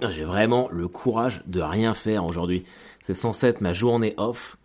J'ai 0.00 0.22
vraiment 0.22 0.68
le 0.70 0.86
courage 0.86 1.42
de 1.46 1.60
rien 1.60 1.92
faire 1.92 2.24
aujourd'hui. 2.24 2.64
C'est 3.02 3.14
censé 3.14 3.48
être 3.48 3.60
ma 3.60 3.72
journée 3.72 4.14
off. 4.16 4.56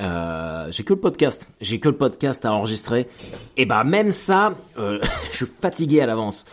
Euh, 0.00 0.70
j'ai 0.70 0.84
que 0.84 0.94
le 0.94 1.00
podcast. 1.00 1.48
J'ai 1.60 1.78
que 1.80 1.90
le 1.90 1.96
podcast 1.98 2.46
à 2.46 2.54
enregistrer. 2.54 3.06
Et 3.58 3.66
bah 3.66 3.84
même 3.84 4.10
ça, 4.10 4.54
euh, 4.78 4.98
je 5.32 5.36
suis 5.36 5.46
fatigué 5.46 6.00
à 6.00 6.06
l'avance. 6.06 6.46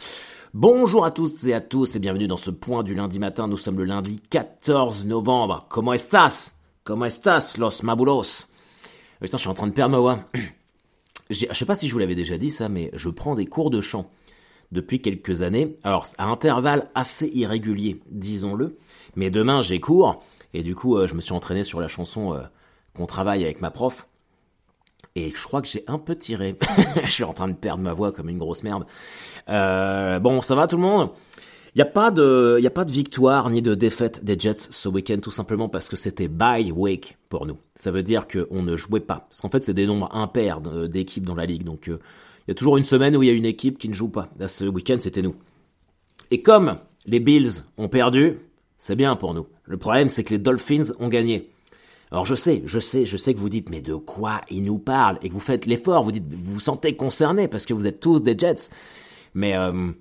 Bonjour 0.54 1.06
à 1.06 1.12
tous 1.12 1.46
et 1.46 1.54
à 1.54 1.62
tous 1.62 1.96
et 1.96 2.00
bienvenue 2.00 2.28
dans 2.28 2.36
ce 2.36 2.52
point 2.52 2.84
du 2.84 2.96
lundi 2.96 3.18
matin. 3.18 3.48
Nous 3.48 3.56
sommes 3.56 3.78
le 3.78 3.86
lundi 3.86 4.20
14 4.30 5.06
novembre. 5.06 5.66
Comment 5.70 5.94
estás? 5.94 6.54
Comment 6.84 7.06
estás, 7.06 7.58
los 7.58 7.82
mabulos? 7.82 8.50
Putain, 9.22 9.38
je 9.38 9.42
suis 9.42 9.50
en 9.50 9.54
train 9.54 9.68
de 9.68 9.74
perdre 9.74 9.92
ma 9.92 10.00
voix. 10.00 10.20
Je 11.30 11.46
sais 11.52 11.66
pas 11.66 11.76
si 11.76 11.88
je 11.90 11.94
vous 11.94 12.00
l'avais 12.00 12.16
déjà 12.16 12.38
dit 12.38 12.52
ça, 12.52 12.70
mais 12.70 12.90
je 12.94 13.10
prends 13.10 13.36
des 13.36 13.46
cours 13.46 13.70
de 13.70 13.82
chant 13.82 14.10
depuis 14.72 15.02
quelques 15.02 15.42
années. 15.42 15.78
Alors, 15.84 16.06
à 16.18 16.26
intervalles 16.26 16.90
assez 16.96 17.28
irréguliers, 17.34 18.02
disons-le. 18.10 18.78
Mais 19.16 19.30
demain, 19.30 19.62
j'ai 19.62 19.80
cours. 19.80 20.24
Et 20.54 20.64
du 20.64 20.76
coup, 20.76 20.98
euh, 20.98 21.08
je 21.08 21.16
me 21.16 21.22
suis 21.22 21.34
entraîné 21.34 21.64
sur 21.64 21.80
la 21.80 21.88
chanson 21.88 22.34
euh, 22.34 22.42
qu'on 22.96 23.06
travaille 23.06 23.44
avec 23.44 23.62
ma 23.62 23.72
prof. 23.72 24.08
Et 25.16 25.32
je 25.34 25.44
crois 25.44 25.62
que 25.62 25.68
j'ai 25.68 25.84
un 25.88 25.98
peu 25.98 26.16
tiré. 26.16 26.56
je 27.04 27.12
suis 27.12 27.24
en 27.24 27.34
train 27.34 27.48
de 27.48 27.54
perdre 27.54 27.82
ma 27.82 27.94
voix 27.94 28.12
comme 28.12 28.30
une 28.30 28.38
grosse 28.38 28.64
merde. 28.64 28.86
Euh, 29.50 30.20
bon, 30.20 30.42
ça 30.42 30.56
va 30.56 30.68
tout 30.68 30.76
le 30.76 30.84
monde? 30.84 31.10
Il 31.76 31.80
n'y 31.80 31.82
a 31.88 31.92
pas 31.92 32.12
de, 32.12 32.60
a 32.64 32.70
pas 32.72 32.86
de 32.86 32.92
victoire 32.92 33.50
ni 33.52 33.62
de 33.62 33.76
défaite 33.76 34.24
des 34.26 34.38
Jets 34.38 34.68
ce 34.72 34.90
week-end, 34.90 35.20
tout 35.22 35.32
simplement 35.32 35.70
parce 35.70 35.90
que 35.90 35.96
c'était 35.96 36.28
bye 36.28 36.72
week 36.72 37.18
pour 37.30 37.46
nous. 37.46 37.60
Ça 37.76 37.92
veut 37.92 38.02
dire 38.02 38.28
qu'on 38.28 38.64
ne 38.64 38.76
jouait 38.78 39.00
pas. 39.00 39.28
Parce 39.30 39.42
qu'en 39.42 39.50
fait, 39.50 39.64
c'est 39.64 39.76
des 39.76 39.86
nombres 39.86 40.10
impairs 40.16 40.60
d'équipes 40.62 41.26
dans 41.26 41.36
la 41.36 41.46
ligue. 41.46 41.64
Donc, 41.64 41.92
il 42.48 42.52
y 42.52 42.54
a 42.54 42.56
toujours 42.56 42.78
une 42.78 42.86
semaine 42.86 43.16
où 43.18 43.24
il 43.24 43.28
y 43.28 43.30
a 43.30 43.34
une 43.34 43.46
équipe 43.46 43.78
qui 43.78 43.90
ne 43.90 43.94
joue 43.94 44.08
pas. 44.08 44.30
Là, 44.40 44.48
ce 44.48 44.64
week-end, 44.64 44.98
c'était 45.00 45.22
nous. 45.22 45.36
Et 46.32 46.42
comme 46.42 46.78
les 47.06 47.20
Bills 47.20 47.64
ont 47.78 47.90
perdu, 47.90 48.40
c'est 48.78 48.96
bien 48.96 49.18
pour 49.18 49.34
nous. 49.34 49.48
Le 49.66 49.78
problème, 49.78 50.08
c'est 50.08 50.24
que 50.24 50.34
les 50.34 50.40
Dolphins 50.40 50.94
ont 51.00 51.10
gagné. 51.10 51.52
Alors 52.10 52.26
je 52.26 52.36
sais, 52.36 52.64
je 52.66 52.80
sais, 52.80 53.06
je 53.06 53.18
sais 53.18 53.34
que 53.34 53.40
vous 53.40 53.50
dites, 53.50 53.70
mais 53.70 53.82
de 53.82 53.96
quoi 53.96 54.40
ils 54.50 54.64
nous 54.64 54.78
parlent? 54.78 55.20
Et 55.22 55.28
que 55.28 55.34
vous 55.34 55.42
faites 55.42 55.66
l'effort, 55.66 56.04
vous 56.04 56.14
dites, 56.14 56.24
vous 56.30 56.54
vous 56.54 56.60
sentez 56.62 56.96
concerné 56.96 57.50
parce 57.50 57.66
que 57.66 57.74
vous 57.74 57.86
êtes 57.86 58.00
tous 58.00 58.22
des 58.22 58.38
Jets. 58.38 58.70
Mais 59.34 59.58
euh, 59.58 59.92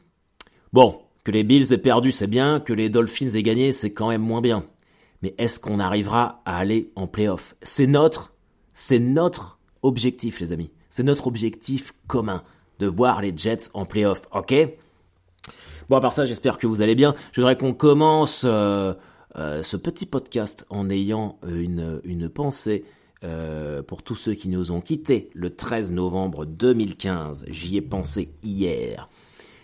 bon, 0.73 1.01
que 1.25 1.33
les 1.33 1.43
Bills 1.43 1.73
aient 1.73 1.79
perdu, 1.79 2.13
c'est 2.13 2.29
bien. 2.29 2.61
Que 2.61 2.73
les 2.73 2.89
Dolphins 2.89 3.31
aient 3.31 3.43
gagné, 3.43 3.73
c'est 3.73 3.93
quand 3.93 4.11
même 4.11 4.23
moins 4.23 4.41
bien. 4.41 4.65
Mais 5.23 5.35
est-ce 5.39 5.59
qu'on 5.59 5.81
arrivera 5.81 6.43
à 6.45 6.59
aller 6.59 6.93
en 6.95 7.09
playoff? 7.09 7.57
C'est 7.63 7.89
notre, 7.89 8.33
c'est 8.73 9.01
notre 9.01 9.59
objectif, 9.83 10.39
les 10.39 10.53
amis. 10.53 10.71
C'est 10.97 11.03
notre 11.03 11.27
objectif 11.27 11.93
commun 12.07 12.43
de 12.79 12.87
voir 12.87 13.21
les 13.21 13.37
Jets 13.37 13.69
en 13.75 13.85
playoff, 13.85 14.23
ok? 14.33 14.55
Bon, 15.91 15.97
à 15.99 16.01
part 16.01 16.15
ça, 16.15 16.25
j'espère 16.25 16.57
que 16.57 16.67
vous 16.67 16.81
allez 16.81 16.95
bien. 16.95 17.15
Je 17.33 17.43
voudrais 17.43 17.59
qu'on 17.59 17.75
commence 17.75 18.45
euh, 18.47 18.95
euh, 19.37 19.63
ce 19.63 19.77
petit 19.77 20.07
podcast 20.07 20.65
en 20.71 20.89
ayant 20.89 21.39
une, 21.47 22.01
une 22.05 22.31
pensée 22.31 22.87
euh, 23.25 23.83
pour 23.83 24.05
tous 24.05 24.15
ceux 24.15 24.33
qui 24.33 24.49
nous 24.49 24.73
ont 24.73 24.81
quittés 24.81 25.29
le 25.35 25.55
13 25.55 25.93
novembre 25.93 26.47
2015. 26.47 27.45
J'y 27.49 27.77
ai 27.77 27.83
pensé 27.83 28.31
hier. 28.43 29.11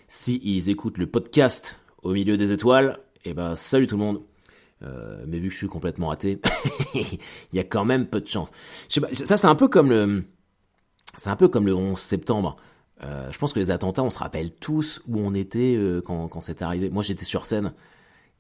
Si 0.09 0.39
ils 0.45 0.69
écoutent 0.69 0.99
le 0.99 1.07
podcast 1.07 1.81
au 2.03 2.13
milieu 2.13 2.37
des 2.37 2.53
étoiles, 2.53 2.99
eh 3.25 3.33
ben 3.33 3.55
salut 3.55 3.87
tout 3.87 3.97
le 3.97 4.05
monde. 4.05 4.21
mais 5.27 5.39
vu 5.39 5.49
que 5.49 5.55
je 5.55 5.59
suis 5.59 5.67
complètement 5.67 6.09
raté, 6.09 6.43
il 6.95 7.19
y 7.55 7.59
a 7.59 7.65
quand 7.65 7.87
même 7.87 8.07
peu 8.07 8.21
de 8.21 8.29
chance. 8.29 8.51
ça 8.91 9.39
c'est 9.39 9.47
un 9.47 9.55
peu 9.55 9.69
comme 9.69 9.89
le 9.89 10.25
c'est 11.17 11.31
un 11.31 11.37
peu 11.37 11.49
comme 11.49 11.67
le 11.67 11.75
11 11.75 11.99
septembre. 11.99 12.57
Euh, 13.05 13.31
je 13.31 13.39
pense 13.39 13.53
que 13.53 13.59
les 13.59 13.71
attentats, 13.71 14.03
on 14.03 14.11
se 14.11 14.19
rappelle 14.19 14.53
tous 14.53 15.03
où 15.09 15.19
on 15.19 15.35
était 15.35 15.75
euh, 15.77 16.01
quand, 16.03 16.41
c'est 16.41 16.63
arrivé. 16.63 16.91
Moi, 16.91 17.03
j'étais 17.03 17.25
sur 17.25 17.45
scène. 17.45 17.73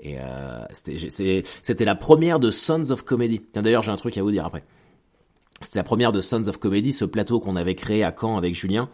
Et 0.00 0.18
euh, 0.18 0.64
c'était 0.72 1.84
la 1.84 1.94
première 1.94 2.40
de 2.40 2.50
Sons 2.50 2.90
of 2.90 3.02
Comedy. 3.02 3.40
Tiens, 3.52 3.62
d'ailleurs, 3.62 3.82
j'ai 3.82 3.92
un 3.92 3.96
truc 3.96 4.16
à 4.16 4.22
vous 4.22 4.30
dire 4.30 4.44
après. 4.44 4.64
C'était 5.60 5.78
la 5.78 5.84
première 5.84 6.12
de 6.12 6.20
Sons 6.20 6.48
of 6.48 6.58
Comedy, 6.58 6.92
ce 6.92 7.04
plateau 7.04 7.40
qu'on 7.40 7.56
avait 7.56 7.76
créé 7.76 8.02
à 8.02 8.14
Caen 8.18 8.36
avec 8.36 8.54
Julien 8.54 8.88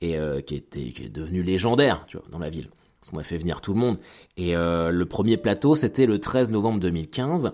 et 0.00 0.16
qui, 0.44 0.56
était, 0.56 0.80
est 0.80 1.12
devenu 1.12 1.44
légendaire 1.44 2.06
dans 2.30 2.40
la 2.40 2.50
ville. 2.50 2.70
Parce 3.00 3.12
qu'on 3.12 3.18
a 3.18 3.22
fait 3.22 3.36
venir 3.36 3.60
tout 3.60 3.72
le 3.72 3.78
monde. 3.78 3.98
Et 4.36 4.52
le 4.54 5.04
premier 5.04 5.36
plateau, 5.36 5.76
c'était 5.76 6.06
le 6.06 6.18
13 6.18 6.50
novembre 6.50 6.80
2015. 6.80 7.52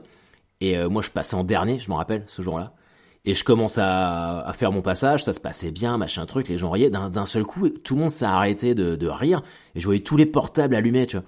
Et 0.63 0.83
moi, 0.87 1.03
je 1.03 1.11
passais 1.11 1.35
en 1.35 1.45
dernier, 1.45 1.79
je 1.79 1.91
m'en 1.91 1.97
rappelle, 1.97 2.25
ce 2.27 2.41
jour-là. 2.41 2.73
Et 3.25 3.34
je 3.34 3.45
commence 3.45 3.79
à, 3.79 4.41
à, 4.41 4.53
faire 4.53 4.73
mon 4.73 4.81
passage, 4.81 5.25
ça 5.25 5.33
se 5.33 5.41
passait 5.41 5.71
bien, 5.71 5.99
machin 5.99 6.25
truc, 6.25 6.49
les 6.49 6.56
gens 6.56 6.71
riaient. 6.71 6.91
D'un 6.91 7.27
seul 7.27 7.45
coup, 7.45 7.69
tout 7.69 7.95
le 7.95 8.03
monde 8.03 8.11
s'est 8.11 8.25
arrêté 8.25 8.75
de, 8.75 8.97
de, 8.97 9.06
rire, 9.09 9.43
et 9.75 9.81
je 9.81 9.84
voyais 9.84 10.01
tous 10.01 10.17
les 10.17 10.27
portables 10.27 10.75
allumés, 10.75 11.06
tu 11.06 11.17
vois. 11.17 11.27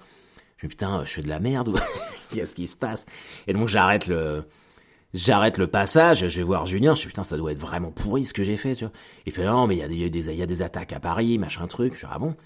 Je 0.57 0.67
me 0.67 0.71
dis, 0.71 0.77
putain, 0.77 1.05
je 1.05 1.11
fais 1.11 1.23
de 1.23 1.29
la 1.29 1.41
merde, 1.41 1.79
qu'est-ce 2.33 2.55
qui 2.55 2.67
se 2.67 2.77
passe? 2.77 3.07
Et 3.47 3.53
donc 3.53 3.69
j'arrête 3.69 4.07
le... 4.07 4.45
J'arrête 5.13 5.59
le 5.59 5.67
passage, 5.67 6.29
je 6.29 6.37
vais 6.37 6.45
voir 6.45 6.67
Julien, 6.67 6.95
je 6.95 7.01
dis 7.01 7.09
putain 7.09 7.25
ça 7.25 7.37
doit 7.37 7.51
être 7.51 7.59
vraiment 7.59 7.91
pourri 7.91 8.25
ce 8.25 8.33
que 8.33 8.45
j'ai 8.45 8.57
fait, 8.57 8.77
tu 8.77 8.85
vois. 8.85 8.93
Il 9.27 9.33
fait 9.33 9.45
non 9.45 9.67
mais 9.67 9.75
il 9.75 9.81
y 9.81 9.83
a 9.83 10.09
des, 10.09 10.31
il 10.31 10.37
y 10.37 10.43
a 10.43 10.47
des 10.47 10.63
attaques 10.63 10.93
à 10.93 11.01
Paris, 11.01 11.37
machin 11.37 11.67
truc, 11.67 11.95
je 11.95 12.07
dis 12.07 12.07
ah 12.09 12.21
bon? 12.21 12.37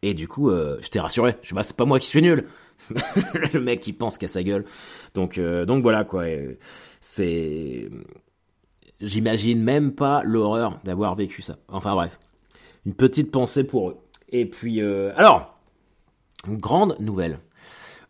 Et 0.00 0.14
du 0.14 0.28
coup, 0.28 0.50
euh, 0.50 0.78
je 0.82 0.88
t'ai 0.88 1.00
rassuré, 1.00 1.34
je 1.42 1.48
dis 1.48 1.54
bah 1.54 1.64
c'est 1.64 1.76
pas 1.76 1.84
moi 1.84 1.98
qui 1.98 2.06
suis 2.06 2.22
nul. 2.22 2.46
le 3.52 3.60
mec 3.60 3.80
qui 3.80 3.92
pense 3.92 4.18
qu'à 4.18 4.28
sa 4.28 4.44
gueule. 4.44 4.64
Donc 5.14 5.38
euh, 5.38 5.64
donc 5.64 5.82
voilà 5.82 6.04
quoi. 6.04 6.26
C'est 7.00 7.90
J'imagine 9.00 9.62
même 9.62 9.92
pas 9.92 10.22
l'horreur 10.24 10.80
d'avoir 10.84 11.14
vécu 11.14 11.42
ça. 11.42 11.58
Enfin 11.68 11.94
bref, 11.94 12.18
une 12.86 12.94
petite 12.94 13.30
pensée 13.30 13.64
pour 13.64 13.90
eux. 13.90 13.96
Et 14.28 14.46
puis, 14.46 14.80
euh, 14.80 15.12
alors, 15.16 15.58
une 16.46 16.56
grande 16.56 16.96
nouvelle. 17.00 17.40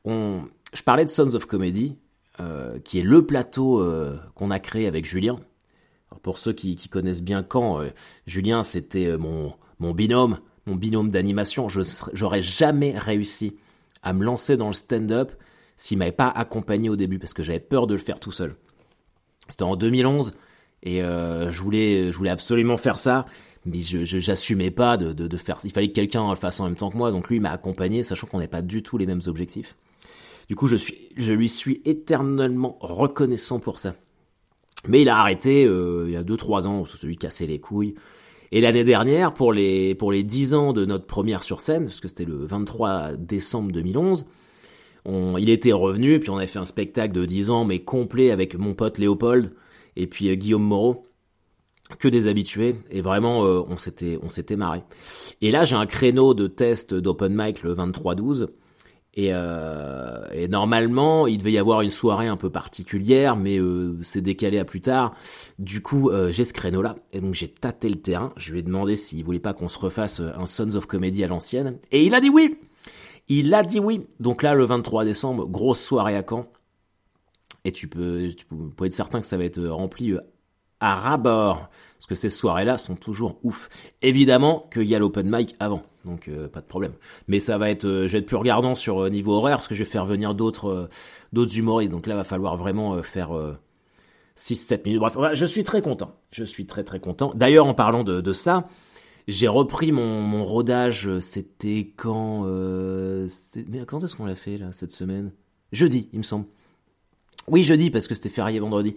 On, 0.04 0.42
je 0.72 0.82
parlais 0.82 1.04
de 1.04 1.10
Sons 1.10 1.34
of 1.34 1.46
Comedy, 1.46 1.96
euh, 2.40 2.78
qui 2.80 2.98
est 2.98 3.02
le 3.02 3.24
plateau 3.24 3.80
euh, 3.80 4.18
qu'on 4.34 4.50
a 4.50 4.58
créé 4.58 4.86
avec 4.88 5.06
Julien. 5.06 5.38
Alors 6.10 6.20
pour 6.20 6.38
ceux 6.38 6.52
qui, 6.52 6.76
connaissent 6.88 7.22
bien 7.22 7.44
quand, 7.44 7.80
euh, 7.80 7.90
Julien 8.26 8.64
c'était 8.64 9.16
mon, 9.16 9.54
mon 9.78 9.92
binôme, 9.92 10.40
mon 10.66 10.74
binôme 10.74 11.10
d'animation. 11.10 11.68
Je 11.68 11.80
j'aurais 12.12 12.42
jamais 12.42 12.98
réussi 12.98 13.56
à 14.02 14.12
me 14.12 14.24
lancer 14.24 14.56
dans 14.56 14.66
le 14.66 14.72
stand-up 14.72 15.32
s'il 15.76 15.98
m'avait 15.98 16.12
pas 16.12 16.28
accompagné 16.28 16.88
au 16.88 16.96
début 16.96 17.20
parce 17.20 17.34
que 17.34 17.44
j'avais 17.44 17.60
peur 17.60 17.86
de 17.86 17.94
le 17.94 18.00
faire 18.00 18.18
tout 18.18 18.32
seul. 18.32 18.56
C'était 19.48 19.62
en 19.62 19.76
2011. 19.76 20.34
Et 20.84 21.02
euh, 21.02 21.50
je 21.50 21.60
voulais, 21.60 22.12
je 22.12 22.16
voulais 22.16 22.30
absolument 22.30 22.76
faire 22.76 22.98
ça, 22.98 23.26
mais 23.64 23.80
je, 23.80 24.04
j'assumais 24.04 24.70
pas 24.70 24.96
de, 24.96 25.12
de, 25.12 25.26
de, 25.26 25.36
faire. 25.36 25.58
Il 25.64 25.72
fallait 25.72 25.88
que 25.88 25.94
quelqu'un 25.94 26.28
le 26.28 26.36
fasse 26.36 26.60
en 26.60 26.64
même 26.64 26.76
temps 26.76 26.90
que 26.90 26.96
moi, 26.96 27.10
donc 27.10 27.28
lui 27.28 27.40
m'a 27.40 27.50
accompagné, 27.50 28.04
sachant 28.04 28.26
qu'on 28.26 28.38
n'est 28.38 28.48
pas 28.48 28.62
du 28.62 28.82
tout 28.82 28.98
les 28.98 29.06
mêmes 29.06 29.22
objectifs. 29.26 29.76
Du 30.48 30.56
coup, 30.56 30.66
je 30.66 30.76
suis, 30.76 30.94
je 31.16 31.32
lui 31.32 31.48
suis 31.48 31.80
éternellement 31.86 32.76
reconnaissant 32.80 33.58
pour 33.58 33.78
ça. 33.78 33.94
Mais 34.86 35.00
il 35.00 35.08
a 35.08 35.16
arrêté 35.16 35.64
euh, 35.64 36.04
il 36.06 36.12
y 36.12 36.16
a 36.16 36.22
2-3 36.22 36.66
ans, 36.66 36.84
celui 36.84 37.16
cassait 37.16 37.46
les 37.46 37.58
couilles. 37.58 37.94
Et 38.52 38.60
l'année 38.60 38.84
dernière, 38.84 39.32
pour 39.32 39.52
les 39.52 39.94
pour 39.94 40.12
les 40.12 40.22
10 40.22 40.54
ans 40.54 40.72
de 40.74 40.84
notre 40.84 41.06
première 41.06 41.42
sur 41.42 41.60
scène, 41.60 41.86
parce 41.86 42.00
que 42.00 42.08
c'était 42.08 42.26
le 42.26 42.44
23 42.44 43.16
décembre 43.16 43.72
2011, 43.72 44.26
on, 45.06 45.38
il 45.38 45.48
était 45.48 45.72
revenu, 45.72 46.20
puis 46.20 46.30
on 46.30 46.36
avait 46.36 46.46
fait 46.46 46.58
un 46.58 46.66
spectacle 46.66 47.14
de 47.14 47.24
10 47.24 47.50
ans, 47.50 47.64
mais 47.64 47.80
complet 47.80 48.30
avec 48.30 48.56
mon 48.56 48.74
pote 48.74 48.98
Léopold, 48.98 49.52
et 49.96 50.06
puis 50.06 50.30
euh, 50.30 50.34
Guillaume 50.34 50.62
Moreau 50.62 51.06
que 51.98 52.08
des 52.08 52.26
habitués 52.26 52.76
et 52.90 53.02
vraiment 53.02 53.44
euh, 53.44 53.62
on 53.68 53.76
s'était 53.76 54.18
on 54.22 54.30
s'était 54.30 54.56
marré. 54.56 54.82
Et 55.42 55.50
là 55.50 55.64
j'ai 55.64 55.76
un 55.76 55.86
créneau 55.86 56.34
de 56.34 56.46
test 56.46 56.94
d'open 56.94 57.34
mic 57.34 57.62
le 57.62 57.72
23 57.72 58.14
12 58.14 58.48
et, 59.16 59.28
euh, 59.30 60.24
et, 60.32 60.48
normalement 60.48 61.28
il 61.28 61.38
devait 61.38 61.52
y 61.52 61.58
avoir 61.58 61.82
une 61.82 61.90
soirée 61.90 62.26
un 62.26 62.36
peu 62.36 62.50
particulière 62.50 63.36
mais 63.36 63.58
c'est 64.02 64.22
décalé 64.22 64.58
à 64.58 64.64
plus 64.64 64.80
tard. 64.80 65.14
Du 65.58 65.82
coup 65.82 66.10
j'ai 66.30 66.44
ce 66.46 66.54
créneau 66.54 66.80
là 66.80 66.96
et 67.12 67.20
donc 67.20 67.34
j'ai 67.34 67.48
tâté 67.48 67.88
le 67.90 68.00
terrain. 68.00 68.32
Je 68.36 68.52
lui 68.52 68.60
ai 68.60 68.62
demandé 68.62 68.96
s'il 68.96 69.22
voulait 69.22 69.38
pas 69.38 69.52
qu'on 69.52 69.68
se 69.68 69.78
refasse 69.78 70.20
un 70.20 70.46
Sons 70.46 70.74
of 70.74 70.86
Comedy 70.86 71.22
à 71.22 71.28
l'ancienne 71.28 71.78
et 71.92 72.04
il 72.04 72.14
a 72.14 72.20
dit 72.20 72.30
oui. 72.30 72.58
Il 73.28 73.54
a 73.54 73.62
dit 73.62 73.78
oui. 73.78 74.00
Donc 74.20 74.42
là 74.42 74.54
le 74.54 74.64
23 74.64 75.04
décembre 75.04 75.46
grosse 75.46 75.80
soirée 75.80 76.16
à 76.16 76.24
Caen 76.28 76.46
et 77.64 77.72
tu 77.72 77.88
peux, 77.88 78.30
tu 78.36 78.44
peux 78.46 78.84
être 78.84 78.94
certain 78.94 79.20
que 79.20 79.26
ça 79.26 79.36
va 79.36 79.44
être 79.44 79.62
rempli 79.64 80.12
euh, 80.12 80.20
à 80.80 80.96
rabord. 80.96 81.68
Parce 81.98 82.06
que 82.06 82.14
ces 82.14 82.28
soirées-là 82.28 82.76
sont 82.76 82.96
toujours 82.96 83.38
ouf. 83.42 83.70
Évidemment 84.02 84.68
qu'il 84.72 84.82
y 84.84 84.94
a 84.94 84.98
l'open 84.98 85.28
mic 85.30 85.56
avant, 85.58 85.82
donc 86.04 86.28
euh, 86.28 86.48
pas 86.48 86.60
de 86.60 86.66
problème. 86.66 86.92
Mais 87.28 87.40
ça 87.40 87.56
va 87.56 87.70
être, 87.70 87.86
euh, 87.86 88.06
je 88.06 88.12
vais 88.12 88.18
être 88.18 88.26
plus 88.26 88.36
regardant 88.36 88.74
sur 88.74 89.08
niveau 89.08 89.32
horaire 89.32 89.56
parce 89.56 89.68
que 89.68 89.74
je 89.74 89.82
vais 89.82 89.90
faire 89.90 90.04
venir 90.04 90.34
d'autres, 90.34 90.90
d'autres 91.32 91.56
humoristes. 91.56 91.90
Donc 91.90 92.06
là, 92.06 92.14
va 92.14 92.24
falloir 92.24 92.58
vraiment 92.58 93.02
faire 93.02 93.30
6-7 94.36 94.84
minutes. 94.84 95.00
Bref, 95.00 95.16
je 95.32 95.46
suis 95.46 95.64
très 95.64 95.80
content. 95.80 96.14
Je 96.30 96.44
suis 96.44 96.66
très 96.66 96.84
très 96.84 97.00
content. 97.00 97.32
D'ailleurs, 97.34 97.66
en 97.66 97.74
parlant 97.74 98.04
de, 98.04 98.20
de 98.20 98.32
ça, 98.34 98.68
j'ai 99.26 99.48
repris 99.48 99.90
mon, 99.90 100.20
mon 100.20 100.44
rodage. 100.44 101.08
C'était 101.20 101.94
quand 101.96 102.44
Mais 102.44 103.86
quand 103.86 104.04
est-ce 104.04 104.14
qu'on 104.14 104.26
l'a 104.26 104.34
fait 104.34 104.58
là 104.58 104.72
cette 104.72 104.92
semaine? 104.92 105.32
Jeudi, 105.72 106.10
il 106.12 106.18
me 106.18 106.24
semble. 106.24 106.44
Oui, 107.48 107.62
jeudi, 107.62 107.90
parce 107.90 108.06
que 108.06 108.14
c'était 108.14 108.28
férié 108.28 108.58
vendredi. 108.60 108.96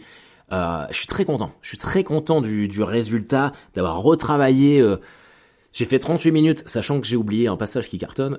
Euh, 0.52 0.86
je 0.90 0.98
suis 0.98 1.08
très 1.08 1.26
content. 1.26 1.52
Je 1.62 1.70
suis 1.70 1.78
très 1.78 2.04
content 2.04 2.42
du, 2.42 2.68
du 2.68 2.82
résultat, 2.82 3.52
d'avoir 3.76 4.02
retravaillé. 4.02 4.80
Euh, 4.80 4.98
j'ai 5.74 5.86
fait 5.86 6.00
38 6.00 6.32
minutes, 6.32 6.64
sachant 6.66 7.00
que 7.02 7.08
j'ai 7.08 7.18
oublié 7.18 7.48
un 7.48 7.58
passage 7.58 7.90
qui 7.90 7.98
cartonne. 7.98 8.38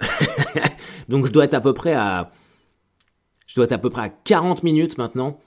Donc 1.08 1.26
je 1.26 1.32
dois 1.32 1.44
être 1.44 1.54
à 1.54 1.60
peu 1.60 1.74
près 1.74 1.94
à 1.94 2.32
Je 3.46 3.54
dois 3.54 3.64
être 3.64 3.72
à 3.72 3.78
peu 3.78 3.90
près 3.90 4.02
à 4.02 4.08
40 4.08 4.62
minutes 4.62 4.98
maintenant 4.98 5.38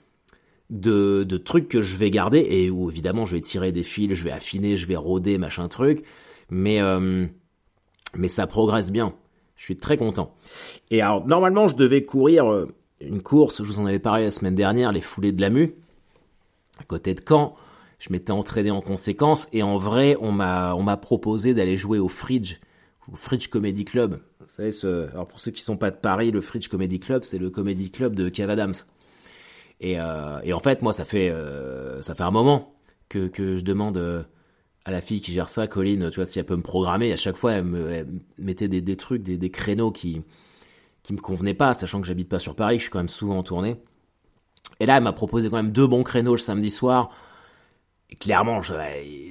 de, 0.70 1.24
de 1.24 1.36
trucs 1.36 1.68
que 1.68 1.82
je 1.82 1.96
vais 1.96 2.10
garder 2.10 2.46
et 2.48 2.70
où 2.70 2.90
évidemment 2.90 3.26
je 3.26 3.36
vais 3.36 3.40
tirer 3.40 3.72
des 3.72 3.82
fils, 3.82 4.14
je 4.14 4.24
vais 4.24 4.30
affiner, 4.30 4.76
je 4.76 4.86
vais 4.86 4.96
roder, 4.96 5.38
machin 5.38 5.68
truc. 5.68 6.04
Mais, 6.50 6.80
euh, 6.80 7.26
mais 8.16 8.28
ça 8.28 8.46
progresse 8.46 8.90
bien. 8.90 9.14
Je 9.56 9.64
suis 9.64 9.76
très 9.76 9.96
content. 9.96 10.34
Et 10.90 11.00
alors, 11.00 11.26
normalement, 11.26 11.68
je 11.68 11.76
devais 11.76 12.04
courir 12.04 12.50
euh, 12.50 12.74
une 13.06 13.22
course, 13.22 13.62
je 13.62 13.68
vous 13.68 13.80
en 13.80 13.86
avais 13.86 13.98
parlé 13.98 14.24
la 14.24 14.30
semaine 14.30 14.54
dernière, 14.54 14.92
les 14.92 15.00
foulées 15.00 15.32
de 15.32 15.40
la 15.40 15.50
Mu, 15.50 15.74
à 16.78 16.84
côté 16.84 17.14
de 17.14 17.20
Caen. 17.26 17.54
Je 17.98 18.10
m'étais 18.10 18.32
entraîné 18.32 18.70
en 18.70 18.80
conséquence 18.80 19.46
et 19.52 19.62
en 19.62 19.78
vrai, 19.78 20.16
on 20.20 20.32
m'a 20.32 20.74
on 20.74 20.82
m'a 20.82 20.96
proposé 20.96 21.54
d'aller 21.54 21.76
jouer 21.76 21.98
au 21.98 22.08
Fridge, 22.08 22.56
au 23.12 23.16
Fridge 23.16 23.48
Comedy 23.48 23.84
Club. 23.84 24.20
Vous 24.40 24.46
savez, 24.48 24.72
ce, 24.72 25.08
alors 25.10 25.28
pour 25.28 25.38
ceux 25.38 25.52
qui 25.52 25.62
sont 25.62 25.76
pas 25.76 25.90
de 25.90 25.96
Paris, 25.96 26.32
le 26.32 26.40
Fridge 26.40 26.68
Comedy 26.68 26.98
Club, 26.98 27.22
c'est 27.22 27.38
le 27.38 27.50
comedy 27.50 27.90
club 27.90 28.16
de 28.16 28.28
Kev 28.28 28.50
Adams. 28.50 28.74
Et, 29.80 30.00
euh, 30.00 30.40
et 30.42 30.52
en 30.52 30.60
fait, 30.60 30.82
moi, 30.82 30.92
ça 30.92 31.04
fait 31.04 31.30
euh, 31.30 32.02
ça 32.02 32.14
fait 32.14 32.24
un 32.24 32.30
moment 32.30 32.74
que 33.08 33.28
je 33.36 33.62
demande 33.62 33.98
euh, 33.98 34.22
à 34.84 34.90
la 34.90 35.00
fille 35.00 35.20
qui 35.20 35.32
gère 35.32 35.50
ça, 35.50 35.66
Colline, 35.66 36.10
tu 36.10 36.16
vois, 36.16 36.26
si 36.26 36.38
elle 36.38 36.46
peut 36.46 36.56
me 36.56 36.62
programmer. 36.62 37.12
À 37.12 37.16
chaque 37.16 37.36
fois, 37.36 37.52
elle 37.52 37.64
me 37.64 38.06
mettait 38.38 38.68
des, 38.68 38.80
des 38.80 38.96
trucs, 38.96 39.22
des, 39.22 39.36
des 39.36 39.50
créneaux 39.50 39.92
qui 39.92 40.22
qui 41.02 41.12
me 41.12 41.18
convenaient 41.18 41.54
pas, 41.54 41.74
sachant 41.74 42.00
que 42.00 42.06
j'habite 42.06 42.28
pas 42.28 42.38
sur 42.38 42.54
Paris, 42.54 42.76
que 42.76 42.80
je 42.80 42.84
suis 42.84 42.90
quand 42.90 43.00
même 43.00 43.08
souvent 43.08 43.38
en 43.38 43.42
tournée. 43.42 43.76
Et 44.80 44.86
là, 44.86 44.96
elle 44.96 45.02
m'a 45.02 45.12
proposé 45.12 45.50
quand 45.50 45.56
même 45.56 45.72
deux 45.72 45.86
bons 45.86 46.02
créneaux 46.02 46.32
le 46.32 46.38
samedi 46.38 46.70
soir 46.70 47.10
clairement, 48.18 48.60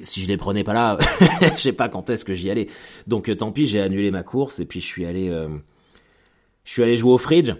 si 0.03 0.23
je 0.23 0.27
les 0.27 0.37
prenais 0.37 0.63
pas 0.63 0.73
là, 0.73 0.97
je 1.41 1.57
sais 1.57 1.73
pas 1.73 1.89
quand 1.89 2.09
est-ce 2.09 2.25
que 2.25 2.33
j'y 2.33 2.49
allais. 2.49 2.67
Donc 3.07 3.29
euh, 3.29 3.35
tant 3.35 3.51
pis, 3.51 3.67
j'ai 3.67 3.81
annulé 3.81 4.11
ma 4.11 4.23
course 4.23 4.59
et 4.59 4.65
puis 4.65 4.81
je 4.81 4.85
suis 4.85 5.05
allé, 5.05 5.29
euh, 5.29 5.49
je 6.63 6.71
suis 6.71 6.83
allé 6.83 6.97
jouer 6.97 7.11
au 7.11 7.17
fridge. 7.17 7.53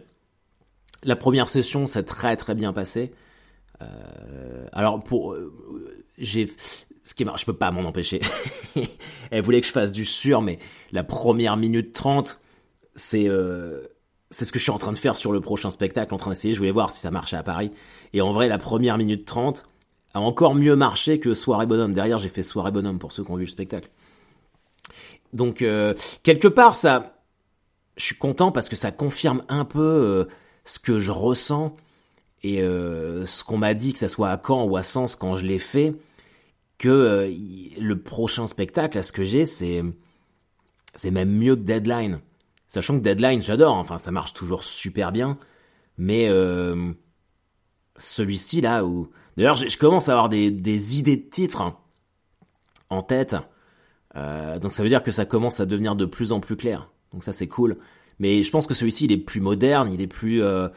La 1.04 1.16
première 1.16 1.50
session 1.50 1.88
s'est 1.88 2.04
très 2.04 2.38
très 2.38 2.56
bien 2.56 2.74
passée. 2.74 3.12
Euh, 3.82 4.66
alors 4.72 5.04
pour, 5.04 5.36
j'ai, 6.18 6.52
ce 7.04 7.16
qui 7.16 7.24
est 7.24 7.28
je 7.38 7.46
peux 7.46 7.54
pas 7.54 7.72
m'en 7.72 7.82
empêcher. 7.82 8.22
Elle 9.32 9.44
voulait 9.44 9.62
que 9.62 9.68
je 9.68 9.72
fasse 9.72 9.92
du 9.92 10.06
sur, 10.06 10.42
mais 10.42 10.60
la 10.92 11.04
première 11.04 11.58
minute 11.58 11.94
30, 11.94 12.40
c'est 12.96 13.28
c'est 14.32 14.46
ce 14.46 14.52
que 14.52 14.60
je 14.60 14.64
suis 14.64 14.72
en 14.72 14.78
train 14.78 14.94
de 14.94 14.98
faire 14.98 15.16
sur 15.16 15.32
le 15.32 15.42
prochain 15.42 15.70
spectacle, 15.70 16.14
en 16.14 16.18
train 16.18 16.32
d'essayer. 16.32 16.54
Je 16.54 16.60
voulais 16.60 16.72
voir 16.72 16.90
si 16.90 17.00
ça 17.00 17.12
marchait 17.12 17.36
à 17.36 17.44
Paris. 17.44 17.72
Et 18.14 18.22
en 18.22 18.34
vrai, 18.34 18.48
la 18.48 18.58
première 18.58 18.98
minute 18.98 19.26
30, 19.26 19.68
a 20.14 20.20
encore 20.20 20.56
mieux 20.56 20.76
marché 20.76 21.20
que 21.20 21.34
Soirée 21.34 21.66
Bonhomme. 21.66 21.94
Derrière, 21.94 22.18
j'ai 22.18 22.30
fait 22.30 22.44
Soirée 22.44 22.72
Bonhomme 22.72 22.98
pour 22.98 23.12
ceux 23.12 23.24
qui 23.24 23.32
ont 23.32 23.36
vu 23.36 23.46
le 23.46 23.50
spectacle. 23.50 23.90
Donc, 25.34 25.62
euh, 25.62 25.94
quelque 26.24 26.48
part, 26.48 26.76
ça, 26.76 27.22
je 27.98 28.06
suis 28.06 28.18
content 28.18 28.52
parce 28.52 28.70
que 28.70 28.76
ça 28.76 28.92
confirme 28.92 29.44
un 29.50 29.66
peu 29.66 29.80
euh, 29.80 30.26
ce 30.66 30.80
que 30.80 31.00
je 31.00 31.12
ressens 31.12 31.76
et 32.44 32.62
euh, 32.62 33.26
ce 33.26 33.44
qu'on 33.44 33.58
m'a 33.58 33.74
dit, 33.74 33.94
que 33.94 34.00
ça 34.00 34.08
soit 34.08 34.30
à 34.30 34.42
Caen 34.46 34.64
ou 34.64 34.76
à 34.76 34.84
Sens 34.84 35.16
quand 35.16 35.36
je 35.36 35.46
l'ai 35.46 35.60
fait, 35.60 35.94
que 36.78 37.30
le 37.80 38.00
prochain 38.00 38.48
spectacle, 38.48 38.98
à 38.98 39.04
ce 39.04 39.12
que 39.12 39.24
j'ai, 39.24 39.46
c'est 39.46 39.84
c'est 40.96 41.12
même 41.12 41.32
mieux 41.32 41.56
que 41.56 41.62
Deadline. 41.62 42.20
Sachant 42.72 42.98
que 42.98 43.04
Deadline, 43.04 43.42
j'adore, 43.42 43.76
enfin 43.76 43.98
ça 43.98 44.12
marche 44.12 44.34
toujours 44.34 44.64
super 44.64 45.12
bien, 45.12 45.38
mais 45.98 46.30
celui-ci 47.98 48.62
là 48.62 48.86
où 48.86 49.10
D'ailleurs, 49.38 49.56
je, 49.56 49.78
commence 49.78 50.10
à 50.10 50.14
avoir 50.14 50.30
des, 50.30 51.00
idées 51.00 51.18
de 51.18 51.30
titres 51.30 51.62
hein, 51.62 51.78
en 52.90 53.02
tête. 53.02 53.36
Euh, 54.16 54.60
donc 54.60 54.74
ça 54.74 54.84
veut 54.84 54.90
dire 54.90 55.04
que 55.04 55.12
ça 55.12 55.26
commence 55.26 55.60
à 55.60 55.66
devenir 55.66 55.96
de 55.96 56.06
plus 56.06 56.32
en 56.32 56.40
plus 56.40 56.58
clair. 56.58 56.90
Donc 57.14 57.24
ça 57.24 57.34
c'est 57.34 57.48
cool. 57.48 57.78
Mais 58.20 58.44
je 58.44 58.52
pense 58.52 58.68
que 58.68 58.74
celui-ci 58.74 59.06
il 59.06 59.12
est 59.12 59.18
plus 59.18 59.42
moderne, 59.42 59.92
il 59.92 60.02
est 60.02 60.08
plus 60.08 60.44
euh, 60.44 60.68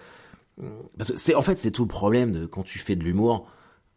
c'est 1.00 1.34
en 1.34 1.42
fait 1.42 1.58
c'est 1.58 1.72
tout 1.72 1.82
le 1.82 1.88
problème 1.88 2.32
de 2.32 2.46
quand 2.46 2.62
tu 2.62 2.78
fais 2.78 2.96
de 2.96 3.02
l'humour. 3.02 3.48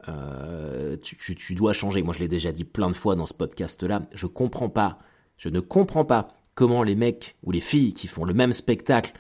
Euh, 0.10 0.96
tu, 1.02 1.18
tu, 1.18 1.36
tu, 1.36 1.54
dois 1.54 1.74
changer. 1.74 2.02
Moi 2.02 2.14
je 2.14 2.20
l'ai 2.20 2.28
déjà 2.28 2.52
dit 2.52 2.64
plein 2.64 2.90
de 2.90 2.96
fois 2.96 3.16
dans 3.16 3.26
ce 3.26 3.34
podcast-là. 3.34 4.02
Je 4.14 4.26
comprends 4.26 4.70
pas, 4.70 5.00
je 5.38 5.50
ne 5.50 5.60
comprends 5.60 6.06
pas 6.06 6.37
comment 6.58 6.82
les 6.82 6.96
mecs 6.96 7.38
ou 7.44 7.52
les 7.52 7.62
filles 7.62 7.94
qui 7.94 8.08
font 8.08 8.26
le 8.26 8.34
même 8.34 8.52
spectacle 8.52 9.14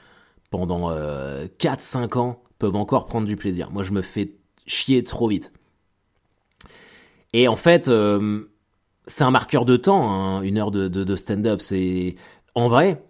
pendant 0.50 0.89
4-5 0.92 2.18
ans 2.18 2.42
peuvent 2.57 2.75
encore 2.75 3.06
prendre 3.06 3.28
du 3.28 3.36
plaisir. 3.36 3.69
Moi 3.69 3.84
je 3.84 3.92
me 3.92 4.01
fais 4.01 4.34
chier 4.66 5.04
trop 5.04 5.28
vite. 5.28 5.54
Et 7.34 7.48
en 7.48 7.56
fait, 7.56 7.88
euh, 7.88 8.45
c'est 9.06 9.24
un 9.24 9.31
marqueur 9.31 9.66
de 9.66 9.78
temps, 9.78 10.10
hein, 10.10 10.42
une 10.42 10.57
heure 10.57 10.72
de, 10.72 11.16
stand-up. 11.16 11.62
C'est 11.62 12.16
en 12.56 12.68
vrai, 12.68 13.04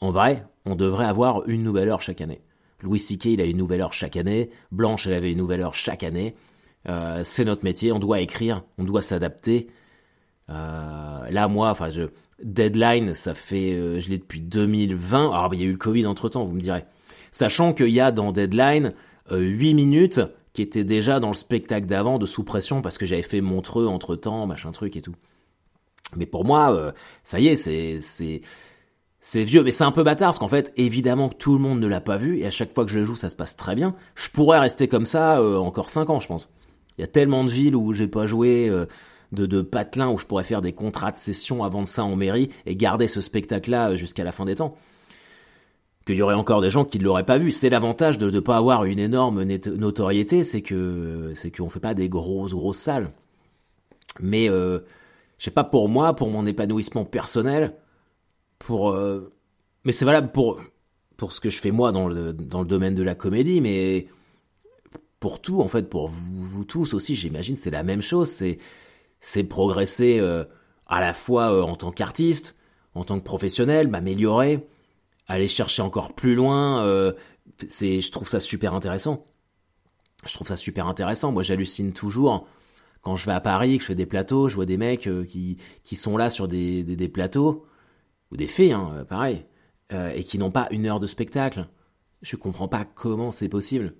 en 0.00 0.10
vrai, 0.10 0.46
on 0.64 0.74
devrait 0.74 1.06
avoir 1.06 1.48
une 1.48 1.62
nouvelle 1.62 1.88
heure 1.88 2.02
chaque 2.02 2.20
année. 2.20 2.42
Louis 2.80 2.98
C.K. 2.98 3.26
il 3.26 3.40
a 3.40 3.44
une 3.44 3.56
nouvelle 3.56 3.80
heure 3.80 3.92
chaque 3.92 4.16
année. 4.16 4.50
Blanche, 4.70 5.06
elle 5.06 5.14
avait 5.14 5.32
une 5.32 5.38
nouvelle 5.38 5.60
heure 5.60 5.74
chaque 5.74 6.02
année. 6.02 6.34
Euh, 6.88 7.22
c'est 7.24 7.44
notre 7.44 7.64
métier, 7.64 7.92
on 7.92 7.98
doit 7.98 8.20
écrire, 8.20 8.62
on 8.78 8.84
doit 8.84 9.02
s'adapter. 9.02 9.68
Euh, 10.48 11.30
là, 11.30 11.48
moi, 11.48 11.70
enfin, 11.70 11.90
je, 11.90 12.02
Deadline, 12.42 13.14
ça 13.14 13.34
fait, 13.34 14.00
je 14.00 14.08
l'ai 14.08 14.18
depuis 14.18 14.40
2020. 14.40 15.32
Alors, 15.32 15.54
il 15.54 15.60
y 15.60 15.64
a 15.64 15.66
eu 15.66 15.72
le 15.72 15.78
Covid 15.78 16.06
entre 16.06 16.28
temps, 16.28 16.44
vous 16.44 16.54
me 16.54 16.60
direz. 16.60 16.84
Sachant 17.30 17.72
qu'il 17.72 17.90
y 17.90 18.00
a 18.00 18.12
dans 18.12 18.32
Deadline 18.32 18.94
8 19.30 19.74
minutes 19.74 20.20
qui 20.58 20.62
était 20.62 20.82
déjà 20.82 21.20
dans 21.20 21.28
le 21.28 21.34
spectacle 21.34 21.86
d'avant 21.86 22.18
de 22.18 22.26
sous 22.26 22.42
pression 22.42 22.82
parce 22.82 22.98
que 22.98 23.06
j'avais 23.06 23.22
fait 23.22 23.40
Montreux 23.40 23.86
entre 23.86 24.16
temps, 24.16 24.44
machin 24.48 24.72
truc 24.72 24.96
et 24.96 25.00
tout. 25.00 25.14
Mais 26.16 26.26
pour 26.26 26.44
moi, 26.44 26.74
euh, 26.74 26.90
ça 27.22 27.38
y 27.38 27.46
est, 27.46 27.56
c'est 27.56 28.00
c'est 28.00 28.40
c'est 29.20 29.44
vieux, 29.44 29.62
mais 29.62 29.70
c'est 29.70 29.84
un 29.84 29.92
peu 29.92 30.02
bâtard 30.02 30.30
parce 30.30 30.38
qu'en 30.40 30.48
fait, 30.48 30.72
évidemment 30.76 31.28
que 31.28 31.36
tout 31.36 31.52
le 31.52 31.60
monde 31.60 31.78
ne 31.78 31.86
l'a 31.86 32.00
pas 32.00 32.16
vu 32.16 32.40
et 32.40 32.46
à 32.46 32.50
chaque 32.50 32.74
fois 32.74 32.84
que 32.84 32.90
je 32.90 32.98
le 32.98 33.04
joue, 33.04 33.14
ça 33.14 33.30
se 33.30 33.36
passe 33.36 33.56
très 33.56 33.76
bien. 33.76 33.94
Je 34.16 34.30
pourrais 34.30 34.58
rester 34.58 34.88
comme 34.88 35.06
ça 35.06 35.38
euh, 35.38 35.58
encore 35.58 35.90
5 35.90 36.10
ans, 36.10 36.18
je 36.18 36.26
pense. 36.26 36.50
Il 36.96 37.02
y 37.02 37.04
a 37.04 37.08
tellement 37.08 37.44
de 37.44 37.50
villes 37.50 37.76
où 37.76 37.92
j'ai 37.92 38.08
pas 38.08 38.26
joué. 38.26 38.68
Euh, 39.32 39.36
de, 39.36 39.46
de 39.46 39.62
patelin 39.62 40.10
où 40.10 40.18
je 40.18 40.24
pourrais 40.24 40.44
faire 40.44 40.62
des 40.62 40.72
contrats 40.72 41.12
de 41.12 41.18
session 41.18 41.64
avant 41.64 41.82
de 41.82 41.86
ça 41.86 42.04
en 42.04 42.16
mairie 42.16 42.50
et 42.66 42.76
garder 42.76 43.08
ce 43.08 43.20
spectacle-là 43.20 43.94
jusqu'à 43.94 44.24
la 44.24 44.32
fin 44.32 44.44
des 44.44 44.54
temps 44.54 44.74
qu'il 46.06 46.16
y 46.16 46.22
aurait 46.22 46.34
encore 46.34 46.62
des 46.62 46.70
gens 46.70 46.86
qui 46.86 46.98
ne 46.98 47.04
l'auraient 47.04 47.26
pas 47.26 47.36
vu. 47.36 47.50
C'est 47.50 47.68
l'avantage 47.68 48.16
de 48.16 48.30
ne 48.30 48.40
pas 48.40 48.56
avoir 48.56 48.84
une 48.84 48.98
énorme 48.98 49.44
notoriété, 49.44 50.42
c'est 50.42 50.62
que 50.62 51.32
c'est 51.34 51.50
qu'on 51.50 51.68
fait 51.68 51.80
pas 51.80 51.92
des 51.92 52.08
grosses 52.08 52.54
grosses 52.54 52.78
salles. 52.78 53.10
Mais 54.18 54.48
euh, 54.48 54.80
je 55.36 55.44
sais 55.44 55.50
pas 55.50 55.64
pour 55.64 55.90
moi, 55.90 56.16
pour 56.16 56.30
mon 56.30 56.46
épanouissement 56.46 57.04
personnel, 57.04 57.74
pour 58.58 58.90
euh, 58.90 59.30
mais 59.84 59.92
c'est 59.92 60.06
valable 60.06 60.32
pour 60.32 60.62
pour 61.18 61.34
ce 61.34 61.42
que 61.42 61.50
je 61.50 61.58
fais 61.58 61.72
moi 61.72 61.92
dans 61.92 62.08
le 62.08 62.32
dans 62.32 62.60
le 62.60 62.66
domaine 62.66 62.94
de 62.94 63.02
la 63.02 63.14
comédie, 63.14 63.60
mais 63.60 64.06
pour 65.20 65.42
tout 65.42 65.60
en 65.60 65.68
fait, 65.68 65.90
pour 65.90 66.08
vous, 66.08 66.42
vous 66.42 66.64
tous 66.64 66.94
aussi, 66.94 67.16
j'imagine 67.16 67.58
c'est 67.58 67.70
la 67.70 67.82
même 67.82 68.00
chose. 68.00 68.30
C'est 68.30 68.58
c'est 69.20 69.44
progresser 69.44 70.18
euh, 70.18 70.44
à 70.86 71.00
la 71.00 71.12
fois 71.12 71.52
euh, 71.52 71.62
en 71.62 71.76
tant 71.76 71.90
qu'artiste, 71.90 72.56
en 72.94 73.04
tant 73.04 73.18
que 73.18 73.24
professionnel, 73.24 73.88
m'améliorer 73.88 74.66
aller 75.28 75.48
chercher 75.48 75.82
encore 75.82 76.14
plus 76.14 76.34
loin. 76.34 76.84
Euh, 76.84 77.12
c'est, 77.68 78.00
je 78.00 78.10
trouve 78.10 78.28
ça 78.28 78.40
super 78.40 78.74
intéressant. 78.74 79.26
Je 80.26 80.32
trouve 80.32 80.48
ça 80.48 80.56
super 80.56 80.86
intéressant. 80.88 81.30
Moi, 81.30 81.42
j'hallucine 81.42 81.92
toujours 81.92 82.48
quand 83.02 83.14
je 83.16 83.26
vais 83.26 83.32
à 83.32 83.40
Paris, 83.40 83.76
que 83.76 83.82
je 83.82 83.88
fais 83.88 83.94
des 83.94 84.06
plateaux, 84.06 84.48
je 84.48 84.56
vois 84.56 84.66
des 84.66 84.76
mecs 84.76 85.06
euh, 85.06 85.24
qui 85.24 85.58
qui 85.84 85.94
sont 85.94 86.16
là 86.16 86.30
sur 86.30 86.48
des 86.48 86.82
des, 86.82 87.08
plateaux 87.08 87.64
ou 88.32 88.36
des 88.36 88.48
filles, 88.48 88.72
hein, 88.72 88.90
euh, 88.94 89.04
pareil, 89.04 89.44
euh, 89.92 90.10
et 90.10 90.24
qui 90.24 90.38
n'ont 90.38 90.50
pas 90.50 90.66
une 90.72 90.86
heure 90.86 90.98
de 90.98 91.06
spectacle. 91.06 91.68
Je 92.22 92.34
comprends 92.36 92.68
pas 92.68 92.84
comment 92.84 93.30
c'est 93.30 93.48
possible. 93.48 93.94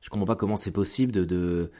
Je 0.00 0.10
comprends 0.10 0.26
pas 0.26 0.36
comment 0.36 0.56
c'est 0.56 0.72
possible 0.72 1.12
de, 1.12 1.24
de 1.24 1.70